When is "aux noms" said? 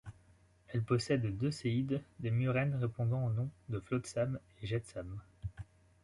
3.27-3.51